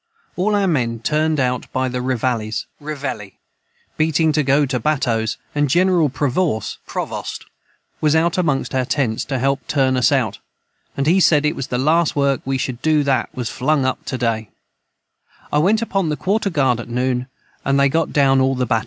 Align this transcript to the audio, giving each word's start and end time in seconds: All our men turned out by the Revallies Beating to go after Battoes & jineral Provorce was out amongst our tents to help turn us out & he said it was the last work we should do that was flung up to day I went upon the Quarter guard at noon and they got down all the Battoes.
All 0.35 0.55
our 0.55 0.67
men 0.67 0.99
turned 0.99 1.39
out 1.39 1.71
by 1.71 1.87
the 1.87 1.99
Revallies 2.01 2.65
Beating 3.97 4.31
to 4.31 4.41
go 4.41 4.63
after 4.63 4.79
Battoes 4.79 5.37
& 5.55 5.65
jineral 5.67 6.09
Provorce 6.09 6.69
was 8.01 8.15
out 8.15 8.35
amongst 8.35 8.73
our 8.73 8.83
tents 8.83 9.23
to 9.25 9.37
help 9.37 9.67
turn 9.67 9.95
us 9.95 10.11
out 10.11 10.39
& 10.77 11.05
he 11.05 11.19
said 11.19 11.45
it 11.45 11.55
was 11.55 11.67
the 11.67 11.77
last 11.77 12.15
work 12.15 12.41
we 12.45 12.57
should 12.57 12.81
do 12.81 13.03
that 13.03 13.29
was 13.35 13.51
flung 13.51 13.85
up 13.85 14.03
to 14.05 14.17
day 14.17 14.49
I 15.53 15.59
went 15.59 15.83
upon 15.83 16.09
the 16.09 16.17
Quarter 16.17 16.49
guard 16.49 16.79
at 16.79 16.89
noon 16.89 17.27
and 17.63 17.79
they 17.79 17.87
got 17.87 18.11
down 18.11 18.41
all 18.41 18.55
the 18.55 18.65
Battoes. 18.65 18.79